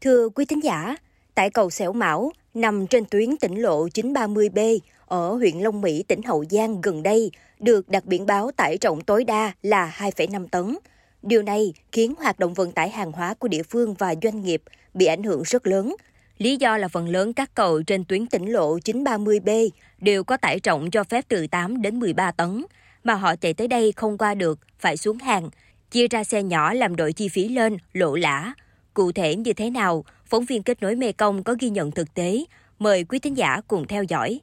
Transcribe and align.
Thưa 0.00 0.28
quý 0.28 0.44
thính 0.44 0.64
giả, 0.64 0.96
tại 1.34 1.50
cầu 1.50 1.70
Sẻo 1.70 1.92
Mão, 1.92 2.32
nằm 2.54 2.86
trên 2.86 3.04
tuyến 3.04 3.36
tỉnh 3.36 3.62
lộ 3.62 3.86
930B 3.86 4.78
ở 5.06 5.32
huyện 5.34 5.58
Long 5.58 5.80
Mỹ, 5.80 6.04
tỉnh 6.08 6.22
Hậu 6.22 6.44
Giang 6.50 6.80
gần 6.80 7.02
đây, 7.02 7.30
được 7.60 7.88
đặt 7.88 8.04
biển 8.04 8.26
báo 8.26 8.50
tải 8.56 8.78
trọng 8.78 9.00
tối 9.00 9.24
đa 9.24 9.52
là 9.62 9.94
2,5 9.98 10.46
tấn. 10.48 10.78
Điều 11.22 11.42
này 11.42 11.74
khiến 11.92 12.14
hoạt 12.18 12.38
động 12.38 12.54
vận 12.54 12.72
tải 12.72 12.90
hàng 12.90 13.12
hóa 13.12 13.34
của 13.34 13.48
địa 13.48 13.62
phương 13.62 13.94
và 13.94 14.14
doanh 14.22 14.42
nghiệp 14.42 14.62
bị 14.94 15.06
ảnh 15.06 15.22
hưởng 15.22 15.42
rất 15.42 15.66
lớn. 15.66 15.96
Lý 16.38 16.56
do 16.56 16.76
là 16.76 16.88
phần 16.88 17.08
lớn 17.08 17.32
các 17.32 17.54
cầu 17.54 17.82
trên 17.82 18.04
tuyến 18.04 18.26
tỉnh 18.26 18.52
lộ 18.52 18.78
930B 18.78 19.68
đều 19.98 20.24
có 20.24 20.36
tải 20.36 20.60
trọng 20.60 20.90
cho 20.90 21.04
phép 21.04 21.24
từ 21.28 21.46
8 21.46 21.82
đến 21.82 21.98
13 21.98 22.32
tấn, 22.32 22.64
mà 23.04 23.14
họ 23.14 23.36
chạy 23.36 23.54
tới 23.54 23.68
đây 23.68 23.92
không 23.92 24.18
qua 24.18 24.34
được, 24.34 24.58
phải 24.78 24.96
xuống 24.96 25.18
hàng, 25.18 25.50
chia 25.90 26.08
ra 26.08 26.24
xe 26.24 26.42
nhỏ 26.42 26.72
làm 26.72 26.96
đội 26.96 27.12
chi 27.12 27.28
phí 27.28 27.48
lên, 27.48 27.76
lộ 27.92 28.16
lã. 28.16 28.52
Cụ 28.98 29.12
thể 29.12 29.36
như 29.36 29.52
thế 29.52 29.70
nào, 29.70 30.04
phóng 30.26 30.44
viên 30.44 30.62
kết 30.62 30.82
nối 30.82 30.94
Mekong 30.94 31.44
có 31.44 31.54
ghi 31.60 31.70
nhận 31.70 31.90
thực 31.90 32.14
tế. 32.14 32.44
Mời 32.78 33.04
quý 33.04 33.18
thính 33.18 33.36
giả 33.36 33.60
cùng 33.68 33.86
theo 33.86 34.02
dõi. 34.02 34.40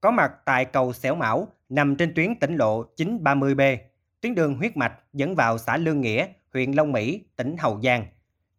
Có 0.00 0.10
mặt 0.10 0.32
tại 0.44 0.64
cầu 0.64 0.92
Xẻo 0.92 1.14
Mão, 1.14 1.48
nằm 1.68 1.96
trên 1.96 2.14
tuyến 2.14 2.34
tỉnh 2.40 2.56
lộ 2.56 2.84
930B, 2.96 3.76
tuyến 4.20 4.34
đường 4.34 4.54
huyết 4.54 4.76
mạch 4.76 4.92
dẫn 5.12 5.34
vào 5.34 5.58
xã 5.58 5.76
Lương 5.76 6.00
Nghĩa, 6.00 6.26
huyện 6.54 6.72
Long 6.72 6.92
Mỹ, 6.92 7.24
tỉnh 7.36 7.56
Hậu 7.56 7.80
Giang. 7.82 8.06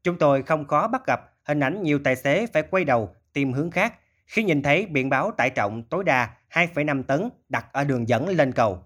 Chúng 0.03 0.17
tôi 0.17 0.43
không 0.43 0.67
khó 0.67 0.87
bắt 0.87 1.01
gặp 1.07 1.19
hình 1.43 1.59
ảnh 1.59 1.83
nhiều 1.83 1.99
tài 2.03 2.15
xế 2.15 2.47
phải 2.53 2.63
quay 2.63 2.83
đầu 2.83 3.15
tìm 3.33 3.53
hướng 3.53 3.71
khác 3.71 3.93
khi 4.27 4.43
nhìn 4.43 4.63
thấy 4.63 4.85
biển 4.85 5.09
báo 5.09 5.31
tải 5.31 5.49
trọng 5.49 5.83
tối 5.83 6.03
đa 6.03 6.29
2,5 6.51 7.03
tấn 7.03 7.29
đặt 7.49 7.65
ở 7.71 7.83
đường 7.83 8.09
dẫn 8.09 8.29
lên 8.29 8.51
cầu. 8.51 8.83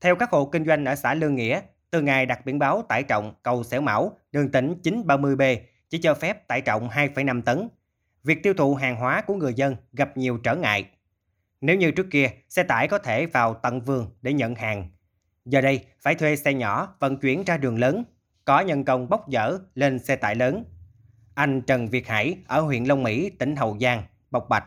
Theo 0.00 0.16
các 0.16 0.30
hộ 0.30 0.46
kinh 0.46 0.64
doanh 0.64 0.84
ở 0.84 0.94
xã 0.94 1.14
Lương 1.14 1.34
Nghĩa, 1.34 1.60
từ 1.90 2.02
ngày 2.02 2.26
đặt 2.26 2.46
biển 2.46 2.58
báo 2.58 2.82
tải 2.88 3.02
trọng 3.02 3.34
cầu 3.42 3.64
Xẻo 3.64 3.80
Mão, 3.80 4.16
đường 4.32 4.52
tỉnh 4.52 4.74
930B 4.82 5.56
chỉ 5.90 5.98
cho 5.98 6.14
phép 6.14 6.48
tải 6.48 6.60
trọng 6.60 6.88
2,5 6.88 7.42
tấn. 7.42 7.68
Việc 8.24 8.42
tiêu 8.42 8.54
thụ 8.54 8.74
hàng 8.74 8.96
hóa 8.96 9.20
của 9.20 9.34
người 9.34 9.54
dân 9.54 9.76
gặp 9.92 10.16
nhiều 10.16 10.38
trở 10.38 10.56
ngại. 10.56 10.90
Nếu 11.60 11.76
như 11.76 11.90
trước 11.90 12.06
kia, 12.10 12.30
xe 12.48 12.62
tải 12.62 12.88
có 12.88 12.98
thể 12.98 13.26
vào 13.26 13.54
tận 13.54 13.80
vườn 13.80 14.10
để 14.22 14.32
nhận 14.32 14.54
hàng. 14.54 14.88
Giờ 15.44 15.60
đây, 15.60 15.84
phải 16.00 16.14
thuê 16.14 16.36
xe 16.36 16.54
nhỏ 16.54 16.94
vận 17.00 17.16
chuyển 17.16 17.44
ra 17.44 17.56
đường 17.56 17.78
lớn, 17.78 18.04
có 18.44 18.60
nhân 18.60 18.84
công 18.84 19.08
bốc 19.08 19.26
dỡ 19.32 19.58
lên 19.74 19.98
xe 19.98 20.16
tải 20.16 20.34
lớn. 20.34 20.64
Anh 21.34 21.62
Trần 21.62 21.88
Việt 21.88 22.08
Hải 22.08 22.36
ở 22.46 22.60
huyện 22.60 22.84
Long 22.84 23.02
Mỹ, 23.02 23.30
tỉnh 23.30 23.56
Hậu 23.56 23.78
Giang, 23.80 24.02
bộc 24.30 24.48
bạch. 24.48 24.64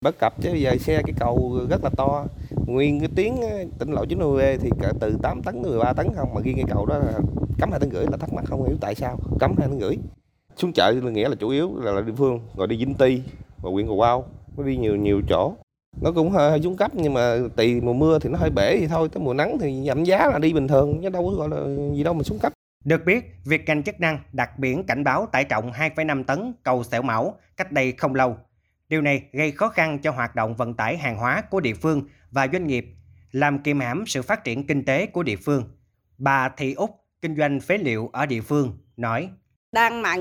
Bất 0.00 0.18
cập 0.18 0.42
chứ 0.42 0.52
giờ 0.52 0.76
xe 0.80 1.02
cái 1.02 1.14
cầu 1.18 1.60
rất 1.70 1.84
là 1.84 1.90
to, 1.96 2.26
nguyên 2.66 3.00
cái 3.00 3.08
tuyến 3.16 3.32
tỉnh 3.78 3.92
lộ 3.92 4.04
90 4.04 4.58
thì 4.60 4.70
cả 4.80 4.92
từ 5.00 5.16
8 5.22 5.42
tấn 5.42 5.62
đến 5.62 5.72
13 5.72 5.92
tấn 5.92 6.06
không 6.16 6.34
mà 6.34 6.40
riêng 6.44 6.56
cái 6.56 6.64
cầu 6.68 6.86
đó 6.86 6.98
là 6.98 7.12
cấm 7.58 7.70
hai 7.70 7.80
tấn 7.80 7.90
rưỡi 7.90 8.04
là 8.10 8.16
thắc 8.16 8.32
mắc 8.32 8.44
không 8.46 8.64
hiểu 8.64 8.76
tại 8.80 8.94
sao. 8.94 9.18
Cấm 9.40 9.54
hai 9.58 9.68
tấn 9.68 9.80
rưỡi. 9.80 9.96
Xuống 10.56 10.72
chợ 10.72 10.92
nghĩa 10.92 11.28
là 11.28 11.34
chủ 11.34 11.48
yếu 11.48 11.70
là, 11.76 11.92
là 11.92 12.00
địa 12.00 12.12
phương 12.16 12.40
rồi 12.56 12.66
đi 12.66 12.76
Vĩnh 12.76 12.94
Ti 12.94 13.22
và 13.62 13.70
huyện 13.70 13.86
Cầu 13.86 13.96
Bao 13.96 14.24
nó 14.56 14.64
đi 14.64 14.76
nhiều 14.76 14.96
nhiều 14.96 15.22
chỗ. 15.28 15.54
Nó 16.00 16.12
cũng 16.12 16.30
hơi 16.30 16.62
xuống 16.62 16.76
cấp 16.76 16.90
nhưng 16.94 17.14
mà 17.14 17.36
tùy 17.56 17.80
mùa 17.80 17.92
mưa 17.92 18.18
thì 18.18 18.30
nó 18.30 18.38
hơi 18.38 18.50
bể 18.50 18.76
thì 18.80 18.86
thôi 18.86 19.08
tới 19.12 19.22
mùa 19.24 19.34
nắng 19.34 19.58
thì 19.60 19.84
giảm 19.86 20.04
giá 20.04 20.26
là 20.26 20.38
đi 20.38 20.52
bình 20.52 20.68
thường 20.68 21.00
chứ 21.02 21.08
đâu 21.08 21.30
có 21.30 21.36
gọi 21.36 21.48
là 21.48 21.92
gì 21.94 22.02
đâu 22.02 22.14
mà 22.14 22.22
xuống 22.22 22.38
cấp. 22.38 22.52
Được 22.84 23.04
biết, 23.06 23.24
việc 23.44 23.62
ngành 23.66 23.82
chức 23.82 24.00
năng 24.00 24.18
đặt 24.32 24.58
biển 24.58 24.84
cảnh 24.84 25.04
báo 25.04 25.26
tải 25.32 25.44
trọng 25.44 25.70
2,5 25.70 26.24
tấn 26.24 26.52
cầu 26.62 26.82
Sẹo 26.84 27.02
Mão 27.02 27.34
cách 27.56 27.72
đây 27.72 27.92
không 27.92 28.14
lâu. 28.14 28.36
Điều 28.88 29.02
này 29.02 29.22
gây 29.32 29.50
khó 29.50 29.68
khăn 29.68 29.98
cho 29.98 30.10
hoạt 30.10 30.34
động 30.34 30.54
vận 30.56 30.74
tải 30.74 30.96
hàng 30.96 31.16
hóa 31.16 31.42
của 31.50 31.60
địa 31.60 31.74
phương 31.74 32.02
và 32.30 32.48
doanh 32.52 32.66
nghiệp, 32.66 32.86
làm 33.32 33.58
kiềm 33.58 33.80
hãm 33.80 34.04
sự 34.06 34.22
phát 34.22 34.44
triển 34.44 34.66
kinh 34.66 34.84
tế 34.84 35.06
của 35.06 35.22
địa 35.22 35.36
phương. 35.36 35.64
Bà 36.18 36.48
Thị 36.48 36.74
Úc, 36.74 36.90
kinh 37.22 37.36
doanh 37.36 37.60
phế 37.60 37.78
liệu 37.78 38.10
ở 38.12 38.26
địa 38.26 38.40
phương, 38.40 38.78
nói. 38.96 39.28
Đang 39.72 40.02
mặn 40.02 40.20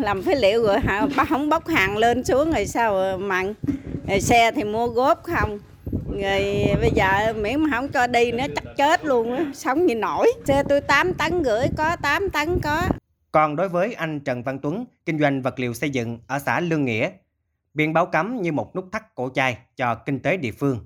làm 0.00 0.22
phế 0.22 0.34
liệu 0.34 0.62
rồi 0.62 0.78
bác 1.16 1.28
không 1.28 1.48
bốc 1.48 1.68
hàng 1.68 1.96
lên 1.96 2.24
xuống 2.24 2.52
rồi 2.52 2.66
sao 2.66 3.18
mặn? 3.18 3.54
Rồi 4.08 4.20
xe 4.20 4.52
thì 4.52 4.64
mua 4.64 4.86
góp 4.86 5.22
không? 5.22 5.58
Rồi 6.22 6.66
bây 6.80 6.90
giờ 6.94 7.32
miễn 7.32 7.60
mà 7.60 7.70
không 7.72 7.88
cho 7.88 8.06
đi 8.06 8.32
nữa 8.32 8.44
chắc 8.56 8.64
chết 8.76 9.04
luôn 9.04 9.36
á 9.36 9.44
sống 9.54 9.86
như 9.86 9.94
nổi. 9.94 10.32
Xe 10.44 10.62
tôi 10.68 10.80
8 10.80 11.14
tấn 11.14 11.42
gửi 11.42 11.66
có 11.76 11.96
8 12.02 12.30
tấn 12.30 12.60
có. 12.62 12.82
Còn 13.32 13.56
đối 13.56 13.68
với 13.68 13.94
anh 13.94 14.20
Trần 14.20 14.42
Văn 14.42 14.58
Tuấn 14.58 14.84
kinh 15.06 15.18
doanh 15.18 15.42
vật 15.42 15.58
liệu 15.58 15.74
xây 15.74 15.90
dựng 15.90 16.18
ở 16.26 16.38
xã 16.38 16.60
Lương 16.60 16.84
Nghĩa 16.84 17.10
biển 17.76 17.92
báo 17.92 18.06
cấm 18.06 18.42
như 18.42 18.52
một 18.52 18.76
nút 18.76 18.88
thắt 18.92 19.14
cổ 19.14 19.30
chai 19.34 19.58
cho 19.76 19.94
kinh 19.94 20.20
tế 20.20 20.36
địa 20.36 20.52
phương. 20.52 20.78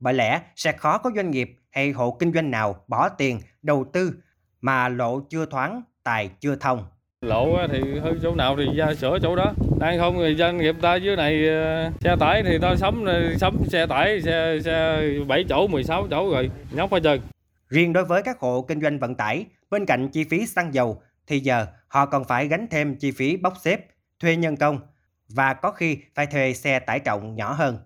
Bởi 0.00 0.14
lẽ 0.14 0.40
sẽ 0.56 0.72
khó 0.72 0.98
có 0.98 1.10
doanh 1.16 1.30
nghiệp 1.30 1.58
hay 1.70 1.90
hộ 1.90 2.10
kinh 2.10 2.32
doanh 2.32 2.50
nào 2.50 2.84
bỏ 2.88 3.08
tiền 3.08 3.40
đầu 3.62 3.86
tư 3.92 4.12
mà 4.60 4.88
lộ 4.88 5.20
chưa 5.20 5.46
thoáng 5.46 5.82
tài 6.02 6.30
chưa 6.40 6.56
thông. 6.56 6.84
Lộ 7.20 7.66
thì 7.72 7.98
hơi 7.98 8.14
chỗ 8.22 8.34
nào 8.34 8.56
thì 8.56 8.76
ra 8.76 8.94
sửa 8.94 9.18
chỗ 9.22 9.36
đó. 9.36 9.52
Đang 9.80 9.98
không 9.98 10.16
thì 10.18 10.36
doanh 10.38 10.58
nghiệp 10.58 10.74
ta 10.82 10.94
dưới 10.94 11.16
này 11.16 11.48
ờ, 11.48 11.90
xe 12.00 12.16
tải 12.20 12.42
thì 12.42 12.58
ta 12.62 12.76
sắm 12.76 13.04
sắm 13.40 13.56
xe 13.68 13.86
tải 13.86 14.22
xe 14.22 14.58
xe 14.64 15.02
7 15.26 15.44
chỗ 15.48 15.66
16 15.66 16.06
chỗ 16.10 16.30
rồi 16.30 16.50
nhóc 16.70 16.90
phải 16.90 17.00
chơi. 17.00 17.20
Riêng 17.68 17.92
đối 17.92 18.04
với 18.04 18.22
các 18.22 18.40
hộ 18.40 18.62
kinh 18.62 18.80
doanh 18.80 18.98
vận 18.98 19.14
tải 19.14 19.46
bên 19.70 19.86
cạnh 19.86 20.08
chi 20.08 20.24
phí 20.24 20.46
xăng 20.46 20.74
dầu 20.74 21.02
thì 21.26 21.40
giờ 21.40 21.66
họ 21.88 22.06
còn 22.06 22.24
phải 22.24 22.48
gánh 22.48 22.66
thêm 22.70 22.96
chi 22.96 23.10
phí 23.10 23.36
bốc 23.36 23.54
xếp 23.62 23.86
thuê 24.20 24.36
nhân 24.36 24.56
công 24.56 24.80
và 25.28 25.54
có 25.54 25.70
khi 25.70 25.98
phải 26.14 26.26
thuê 26.26 26.54
xe 26.54 26.78
tải 26.78 27.00
trọng 27.00 27.36
nhỏ 27.36 27.52
hơn. 27.52 27.78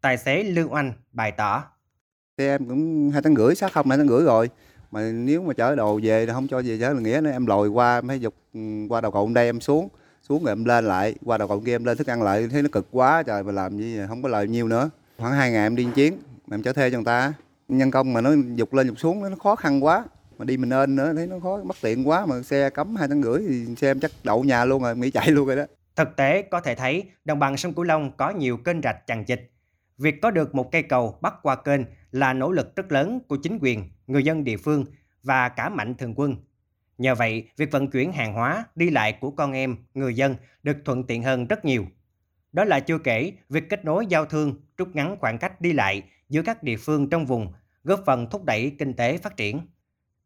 Tài 0.00 0.18
xế 0.18 0.42
Lương 0.42 0.72
Oanh 0.72 0.92
bày 1.12 1.32
tỏ. 1.32 1.64
Xe 2.38 2.54
em 2.54 2.68
cũng 2.68 3.10
hai 3.10 3.22
tấn 3.22 3.36
rưỡi 3.36 3.54
sát 3.54 3.72
không, 3.72 3.88
hai 3.88 3.98
tấn 3.98 4.08
rưỡi 4.08 4.24
rồi. 4.24 4.50
Mà 4.90 5.00
nếu 5.12 5.42
mà 5.42 5.54
chở 5.54 5.74
đồ 5.74 6.00
về 6.02 6.26
thì 6.26 6.32
không 6.32 6.48
cho 6.48 6.62
về 6.62 6.78
chở 6.80 6.92
là 6.92 7.00
nghĩa 7.00 7.30
em 7.32 7.46
lồi 7.46 7.68
qua, 7.68 7.98
em 7.98 8.08
phải 8.08 8.20
dục 8.20 8.34
ừ, 8.54 8.60
qua 8.88 9.00
đầu 9.00 9.12
cầu 9.12 9.30
đây 9.34 9.46
em 9.46 9.60
xuống 9.60 9.88
xuống 10.30 10.44
rồi 10.44 10.52
em 10.52 10.64
lên 10.64 10.84
lại. 10.84 11.14
Qua 11.24 11.38
đầu 11.38 11.48
cầu 11.48 11.62
kia 11.66 11.74
em 11.74 11.84
lên 11.84 11.96
thức 11.96 12.10
ăn 12.10 12.22
lại 12.22 12.48
thấy 12.50 12.62
nó 12.62 12.68
cực 12.72 12.86
quá, 12.90 13.22
trời 13.22 13.42
mà 13.42 13.52
làm 13.52 13.78
gì 13.78 13.98
không 14.08 14.22
có 14.22 14.28
lời 14.28 14.48
nhiêu 14.48 14.68
nữa. 14.68 14.90
Khoảng 15.18 15.32
hai 15.32 15.52
ngày 15.52 15.66
em 15.66 15.76
đi 15.76 15.86
chiến 15.94 16.18
mà 16.46 16.54
em 16.54 16.62
chở 16.62 16.72
thuê 16.72 16.90
cho 16.90 16.96
người 16.96 17.04
ta. 17.04 17.32
Nhân 17.68 17.90
công 17.90 18.12
mà 18.12 18.20
nó 18.20 18.30
dục 18.54 18.74
lên 18.74 18.86
dục 18.86 18.98
xuống, 18.98 19.22
nó 19.30 19.36
khó 19.42 19.56
khăn 19.56 19.84
quá. 19.84 20.04
Mà 20.38 20.44
đi 20.44 20.56
mình 20.56 20.72
ơn 20.72 20.96
nữa, 20.96 21.12
thấy 21.16 21.26
nó 21.26 21.36
khó, 21.42 21.60
bất 21.64 21.76
tiện 21.80 22.08
quá. 22.08 22.26
Mà 22.26 22.42
xe 22.42 22.70
cấm 22.70 22.96
hai 22.96 23.08
tấn 23.08 23.22
rưỡi 23.22 23.38
thì 23.48 23.76
xe 23.76 23.90
em 23.90 24.00
chắc 24.00 24.10
đậu 24.24 24.44
nhà 24.44 24.64
luôn 24.64 24.82
rồi, 24.82 24.90
em 24.90 25.00
nghĩ 25.00 25.10
chạy 25.10 25.30
luôn 25.30 25.46
rồi 25.46 25.56
đó 25.56 25.64
thực 25.96 26.16
tế 26.16 26.42
có 26.42 26.60
thể 26.60 26.74
thấy 26.74 27.10
đồng 27.24 27.38
bằng 27.38 27.56
sông 27.56 27.74
cửu 27.74 27.84
long 27.84 28.16
có 28.16 28.30
nhiều 28.30 28.56
kênh 28.56 28.82
rạch 28.82 29.06
chằng 29.06 29.24
chịt 29.24 29.50
việc 30.00 30.20
có 30.22 30.30
được 30.30 30.54
một 30.54 30.72
cây 30.72 30.82
cầu 30.82 31.18
bắc 31.20 31.34
qua 31.42 31.56
kênh 31.56 31.80
là 32.10 32.32
nỗ 32.32 32.52
lực 32.52 32.76
rất 32.76 32.92
lớn 32.92 33.20
của 33.28 33.36
chính 33.36 33.58
quyền 33.60 33.90
người 34.06 34.24
dân 34.24 34.44
địa 34.44 34.56
phương 34.56 34.84
và 35.22 35.48
cả 35.48 35.68
mạnh 35.68 35.94
thường 35.94 36.14
quân. 36.16 36.36
Nhờ 36.98 37.14
vậy, 37.14 37.48
việc 37.56 37.70
vận 37.70 37.90
chuyển 37.90 38.12
hàng 38.12 38.32
hóa, 38.32 38.64
đi 38.74 38.90
lại 38.90 39.18
của 39.20 39.30
con 39.30 39.52
em, 39.52 39.76
người 39.94 40.14
dân 40.14 40.36
được 40.62 40.76
thuận 40.84 41.06
tiện 41.06 41.22
hơn 41.22 41.46
rất 41.46 41.64
nhiều. 41.64 41.86
Đó 42.52 42.64
là 42.64 42.80
chưa 42.80 42.98
kể 42.98 43.32
việc 43.48 43.68
kết 43.68 43.84
nối 43.84 44.06
giao 44.06 44.26
thương, 44.26 44.54
rút 44.76 44.88
ngắn 44.94 45.16
khoảng 45.20 45.38
cách 45.38 45.60
đi 45.60 45.72
lại 45.72 46.02
giữa 46.28 46.42
các 46.42 46.62
địa 46.62 46.76
phương 46.76 47.10
trong 47.10 47.26
vùng, 47.26 47.52
góp 47.84 48.02
phần 48.06 48.30
thúc 48.30 48.44
đẩy 48.44 48.76
kinh 48.78 48.94
tế 48.94 49.18
phát 49.18 49.36
triển. 49.36 49.60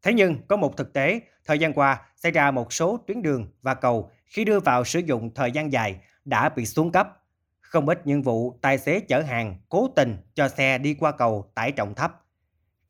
Thế 0.03 0.13
nhưng, 0.13 0.47
có 0.47 0.55
một 0.55 0.77
thực 0.77 0.93
tế, 0.93 1.19
thời 1.45 1.59
gian 1.59 1.73
qua 1.73 2.01
xảy 2.15 2.31
ra 2.31 2.51
một 2.51 2.73
số 2.73 2.97
tuyến 3.07 3.21
đường 3.21 3.47
và 3.61 3.73
cầu 3.73 4.11
khi 4.25 4.45
đưa 4.45 4.59
vào 4.59 4.83
sử 4.83 4.99
dụng 4.99 5.33
thời 5.33 5.51
gian 5.51 5.71
dài 5.71 5.95
đã 6.25 6.49
bị 6.49 6.65
xuống 6.65 6.91
cấp. 6.91 7.21
Không 7.61 7.89
ít 7.89 8.07
những 8.07 8.21
vụ 8.21 8.59
tài 8.61 8.77
xế 8.77 8.99
chở 8.99 9.21
hàng 9.21 9.55
cố 9.69 9.87
tình 9.95 10.17
cho 10.33 10.47
xe 10.49 10.77
đi 10.77 10.93
qua 10.93 11.11
cầu 11.11 11.51
tải 11.55 11.71
trọng 11.71 11.95
thấp 11.95 12.21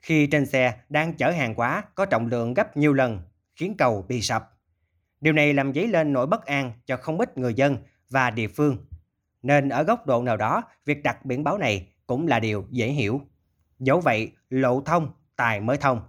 khi 0.05 0.27
trên 0.27 0.45
xe 0.45 0.73
đang 0.89 1.13
chở 1.13 1.31
hàng 1.31 1.55
quá 1.55 1.83
có 1.95 2.05
trọng 2.05 2.27
lượng 2.27 2.53
gấp 2.53 2.77
nhiều 2.77 2.93
lần, 2.93 3.19
khiến 3.55 3.75
cầu 3.77 4.05
bị 4.07 4.21
sập. 4.21 4.51
Điều 5.21 5.33
này 5.33 5.53
làm 5.53 5.73
dấy 5.73 5.87
lên 5.87 6.13
nỗi 6.13 6.27
bất 6.27 6.45
an 6.45 6.71
cho 6.85 6.97
không 6.97 7.19
ít 7.19 7.37
người 7.37 7.53
dân 7.53 7.77
và 8.09 8.29
địa 8.29 8.47
phương. 8.47 8.77
Nên 9.43 9.69
ở 9.69 9.83
góc 9.83 10.07
độ 10.07 10.23
nào 10.23 10.37
đó, 10.37 10.63
việc 10.85 11.03
đặt 11.03 11.25
biển 11.25 11.43
báo 11.43 11.57
này 11.57 11.87
cũng 12.07 12.27
là 12.27 12.39
điều 12.39 12.65
dễ 12.69 12.87
hiểu. 12.87 13.21
Dẫu 13.79 13.99
vậy, 13.99 14.31
lộ 14.49 14.81
thông, 14.81 15.11
tài 15.35 15.59
mới 15.59 15.77
thông. 15.77 16.01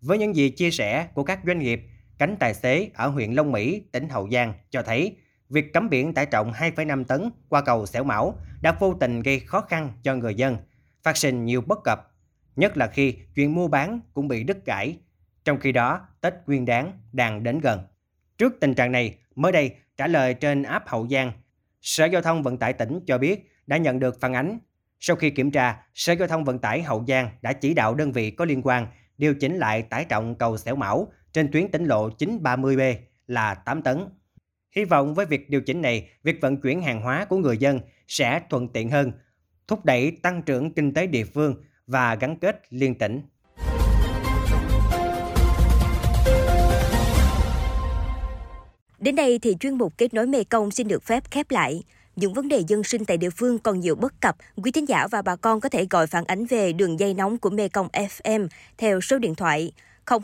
Với 0.00 0.18
những 0.18 0.36
gì 0.36 0.50
chia 0.50 0.70
sẻ 0.70 1.08
của 1.14 1.24
các 1.24 1.40
doanh 1.46 1.58
nghiệp, 1.58 1.82
cánh 2.18 2.36
tài 2.40 2.54
xế 2.54 2.90
ở 2.94 3.08
huyện 3.08 3.32
Long 3.32 3.52
Mỹ, 3.52 3.82
tỉnh 3.92 4.08
Hậu 4.08 4.28
Giang 4.30 4.54
cho 4.70 4.82
thấy 4.82 5.16
việc 5.48 5.72
cấm 5.72 5.90
biển 5.90 6.14
tải 6.14 6.26
trọng 6.26 6.52
2,5 6.52 7.04
tấn 7.04 7.30
qua 7.48 7.60
cầu 7.60 7.86
Xẻo 7.86 8.04
Mão 8.04 8.38
đã 8.62 8.72
vô 8.72 8.94
tình 9.00 9.22
gây 9.22 9.40
khó 9.40 9.60
khăn 9.60 9.92
cho 10.02 10.14
người 10.14 10.34
dân, 10.34 10.56
phát 11.02 11.16
sinh 11.16 11.44
nhiều 11.44 11.60
bất 11.60 11.78
cập 11.84 12.08
nhất 12.58 12.76
là 12.76 12.86
khi 12.86 13.14
chuyện 13.34 13.54
mua 13.54 13.68
bán 13.68 14.00
cũng 14.14 14.28
bị 14.28 14.44
đứt 14.44 14.66
gãy. 14.66 14.96
Trong 15.44 15.60
khi 15.60 15.72
đó, 15.72 16.08
Tết 16.20 16.34
Nguyên 16.46 16.64
Đán 16.64 16.92
đang 17.12 17.42
đến 17.42 17.60
gần. 17.60 17.80
Trước 18.38 18.52
tình 18.60 18.74
trạng 18.74 18.92
này, 18.92 19.18
mới 19.34 19.52
đây 19.52 19.74
trả 19.96 20.06
lời 20.06 20.34
trên 20.34 20.62
app 20.62 20.88
Hậu 20.88 21.08
Giang, 21.08 21.32
Sở 21.80 22.04
Giao 22.04 22.22
thông 22.22 22.42
Vận 22.42 22.58
tải 22.58 22.72
tỉnh 22.72 23.00
cho 23.06 23.18
biết 23.18 23.50
đã 23.66 23.76
nhận 23.76 23.98
được 23.98 24.20
phản 24.20 24.34
ánh. 24.34 24.58
Sau 25.00 25.16
khi 25.16 25.30
kiểm 25.30 25.50
tra, 25.50 25.82
Sở 25.94 26.12
Giao 26.12 26.28
thông 26.28 26.44
Vận 26.44 26.58
tải 26.58 26.82
Hậu 26.82 27.04
Giang 27.08 27.30
đã 27.42 27.52
chỉ 27.52 27.74
đạo 27.74 27.94
đơn 27.94 28.12
vị 28.12 28.30
có 28.30 28.44
liên 28.44 28.62
quan 28.64 28.86
điều 29.18 29.34
chỉnh 29.34 29.56
lại 29.56 29.82
tải 29.82 30.04
trọng 30.04 30.34
cầu 30.34 30.56
Xẻo 30.56 30.76
Mão 30.76 31.12
trên 31.38 31.50
tuyến 31.52 31.70
tỉnh 31.70 31.84
lộ 31.84 32.08
930B 32.08 32.94
là 33.26 33.54
8 33.54 33.82
tấn. 33.82 34.04
Hy 34.76 34.84
vọng 34.84 35.14
với 35.14 35.26
việc 35.26 35.50
điều 35.50 35.60
chỉnh 35.60 35.82
này, 35.82 36.08
việc 36.22 36.40
vận 36.40 36.60
chuyển 36.60 36.82
hàng 36.82 37.00
hóa 37.00 37.24
của 37.24 37.36
người 37.36 37.58
dân 37.58 37.80
sẽ 38.08 38.40
thuận 38.50 38.68
tiện 38.68 38.90
hơn, 38.90 39.12
thúc 39.68 39.84
đẩy 39.84 40.10
tăng 40.22 40.42
trưởng 40.42 40.72
kinh 40.72 40.94
tế 40.94 41.06
địa 41.06 41.24
phương 41.24 41.54
và 41.86 42.14
gắn 42.14 42.36
kết 42.36 42.62
liên 42.70 42.94
tỉnh. 42.94 43.20
Đến 48.98 49.16
đây 49.16 49.38
thì 49.38 49.56
chuyên 49.60 49.74
mục 49.74 49.98
kết 49.98 50.14
nối 50.14 50.26
Mê 50.26 50.44
Công 50.44 50.70
xin 50.70 50.88
được 50.88 51.02
phép 51.02 51.30
khép 51.30 51.50
lại. 51.50 51.82
Những 52.16 52.34
vấn 52.34 52.48
đề 52.48 52.62
dân 52.68 52.84
sinh 52.84 53.04
tại 53.04 53.16
địa 53.16 53.30
phương 53.30 53.58
còn 53.58 53.80
nhiều 53.80 53.94
bất 53.94 54.20
cập, 54.20 54.36
quý 54.62 54.70
thính 54.70 54.88
giả 54.88 55.06
và 55.10 55.22
bà 55.22 55.36
con 55.36 55.60
có 55.60 55.68
thể 55.68 55.86
gọi 55.90 56.06
phản 56.06 56.24
ánh 56.24 56.46
về 56.46 56.72
đường 56.72 57.00
dây 57.00 57.14
nóng 57.14 57.38
của 57.38 57.50
Mê 57.50 57.68
Công 57.68 57.88
FM 57.88 58.48
theo 58.78 59.00
số 59.00 59.18
điện 59.18 59.34
thoại 59.34 59.72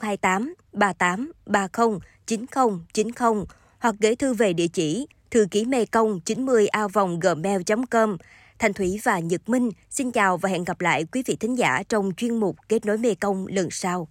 028 0.00 0.54
38 0.72 1.32
30 1.46 1.98
90 2.26 2.78
90 2.94 3.44
hoặc 3.78 3.94
gửi 4.00 4.16
thư 4.16 4.34
về 4.34 4.52
địa 4.52 4.68
chỉ 4.68 5.06
thư 5.30 5.46
ký 5.50 5.64
mê 5.64 5.86
công 5.86 6.20
90 6.20 6.68
a 6.68 6.88
vòng 6.88 7.20
gmail.com. 7.20 8.16
Thành 8.58 8.72
Thủy 8.72 9.00
và 9.02 9.18
Nhật 9.18 9.48
Minh 9.48 9.70
xin 9.90 10.10
chào 10.10 10.36
và 10.36 10.48
hẹn 10.48 10.64
gặp 10.64 10.80
lại 10.80 11.04
quý 11.12 11.22
vị 11.26 11.36
thính 11.40 11.58
giả 11.58 11.82
trong 11.88 12.10
chuyên 12.16 12.36
mục 12.36 12.56
Kết 12.68 12.86
nối 12.86 12.98
Mê 12.98 13.14
Công 13.14 13.46
lần 13.46 13.70
sau. 13.70 14.08